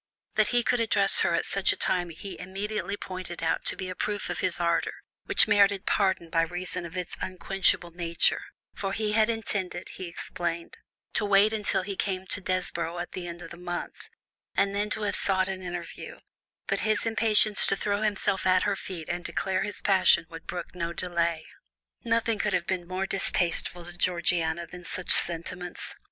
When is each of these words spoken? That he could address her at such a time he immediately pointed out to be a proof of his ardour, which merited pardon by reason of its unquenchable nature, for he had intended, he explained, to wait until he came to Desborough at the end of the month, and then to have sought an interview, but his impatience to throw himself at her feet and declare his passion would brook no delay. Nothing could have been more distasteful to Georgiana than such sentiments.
That 0.33 0.47
he 0.47 0.63
could 0.63 0.79
address 0.79 1.19
her 1.19 1.35
at 1.35 1.45
such 1.45 1.71
a 1.71 1.75
time 1.77 2.09
he 2.09 2.39
immediately 2.39 2.97
pointed 2.97 3.43
out 3.43 3.65
to 3.65 3.75
be 3.75 3.87
a 3.87 3.93
proof 3.93 4.31
of 4.31 4.39
his 4.39 4.59
ardour, 4.59 4.95
which 5.25 5.47
merited 5.47 5.85
pardon 5.85 6.31
by 6.31 6.41
reason 6.41 6.87
of 6.87 6.97
its 6.97 7.15
unquenchable 7.21 7.91
nature, 7.91 8.41
for 8.73 8.93
he 8.93 9.11
had 9.11 9.29
intended, 9.29 9.89
he 9.89 10.07
explained, 10.07 10.75
to 11.13 11.23
wait 11.23 11.53
until 11.53 11.83
he 11.83 11.95
came 11.95 12.25
to 12.31 12.41
Desborough 12.41 12.97
at 12.97 13.11
the 13.11 13.27
end 13.27 13.43
of 13.43 13.51
the 13.51 13.57
month, 13.57 14.09
and 14.55 14.73
then 14.73 14.89
to 14.89 15.03
have 15.03 15.15
sought 15.15 15.47
an 15.47 15.61
interview, 15.61 16.17
but 16.65 16.79
his 16.79 17.05
impatience 17.05 17.67
to 17.67 17.75
throw 17.75 18.01
himself 18.01 18.47
at 18.47 18.63
her 18.63 18.75
feet 18.75 19.07
and 19.07 19.23
declare 19.23 19.61
his 19.61 19.81
passion 19.83 20.25
would 20.31 20.47
brook 20.47 20.73
no 20.73 20.93
delay. 20.93 21.45
Nothing 22.03 22.39
could 22.39 22.53
have 22.53 22.65
been 22.65 22.87
more 22.87 23.05
distasteful 23.05 23.85
to 23.85 23.93
Georgiana 23.93 24.65
than 24.65 24.83
such 24.83 25.11
sentiments. 25.11 25.93